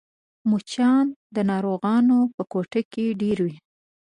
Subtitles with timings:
[0.49, 1.05] مچان
[1.35, 3.55] د ناروغانو په کوټه کې ډېر وي